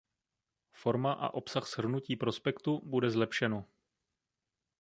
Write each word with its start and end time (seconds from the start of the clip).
Forma 0.71 1.11
a 1.13 1.29
obsah 1.33 1.65
shrnutí 1.67 2.15
prospektu 2.15 2.81
bude 2.83 3.09
zlepšeno. 3.11 3.65